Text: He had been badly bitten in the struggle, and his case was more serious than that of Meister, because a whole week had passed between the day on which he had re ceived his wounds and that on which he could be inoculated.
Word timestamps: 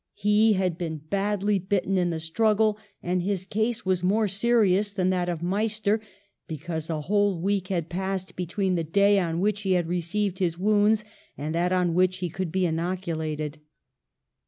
He 0.15 0.53
had 0.53 0.79
been 0.79 0.97
badly 1.11 1.59
bitten 1.59 1.95
in 1.95 2.09
the 2.09 2.19
struggle, 2.19 2.79
and 3.03 3.21
his 3.21 3.45
case 3.45 3.85
was 3.85 4.03
more 4.03 4.27
serious 4.27 4.91
than 4.91 5.11
that 5.11 5.29
of 5.29 5.43
Meister, 5.43 6.01
because 6.47 6.89
a 6.89 7.01
whole 7.01 7.39
week 7.39 7.67
had 7.67 7.87
passed 7.87 8.35
between 8.35 8.73
the 8.73 8.83
day 8.83 9.19
on 9.19 9.39
which 9.39 9.61
he 9.61 9.73
had 9.73 9.87
re 9.87 10.01
ceived 10.01 10.39
his 10.39 10.57
wounds 10.57 11.05
and 11.37 11.53
that 11.53 11.71
on 11.71 11.93
which 11.93 12.17
he 12.17 12.29
could 12.31 12.51
be 12.51 12.65
inoculated. 12.65 13.59